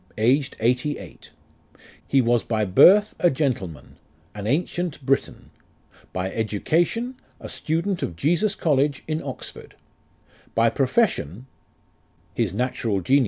Aged 0.17 0.55
eighty 0.59 0.97
eight. 0.97 1.31
He 2.07 2.21
was 2.21 2.41
by 2.41 2.65
birth 2.65 3.13
a 3.19 3.29
gentleman, 3.29 3.97
an 4.33 4.47
ancient 4.47 5.05
Briton; 5.05 5.51
By 6.11 6.31
education, 6.31 7.17
a 7.39 7.47
student 7.47 8.01
of 8.01 8.15
Jesus 8.15 8.55
College 8.55 9.03
in 9.07 9.21
Oxford; 9.21 9.75
By 10.55 10.71
profession 10.71 11.45
His 12.33 12.51
natural 12.51 12.71
genius 12.71 12.81
was 12.81 12.81
too 12.81 12.89
volatile 12.89 13.03
for 13.03 13.11
any. 13.13 13.19